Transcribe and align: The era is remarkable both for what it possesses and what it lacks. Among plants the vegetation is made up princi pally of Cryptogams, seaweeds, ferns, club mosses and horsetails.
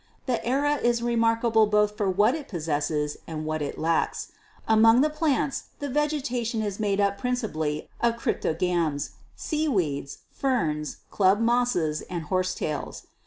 The 0.25 0.43
era 0.43 0.77
is 0.77 1.03
remarkable 1.03 1.67
both 1.67 1.95
for 1.95 2.09
what 2.09 2.33
it 2.33 2.47
possesses 2.47 3.17
and 3.27 3.45
what 3.45 3.61
it 3.61 3.77
lacks. 3.77 4.29
Among 4.67 5.07
plants 5.11 5.65
the 5.77 5.89
vegetation 5.89 6.63
is 6.63 6.79
made 6.79 6.99
up 6.99 7.21
princi 7.21 7.53
pally 7.53 7.87
of 8.01 8.15
Cryptogams, 8.17 9.11
seaweeds, 9.35 10.17
ferns, 10.31 10.97
club 11.11 11.39
mosses 11.39 12.01
and 12.09 12.23
horsetails. 12.23 13.03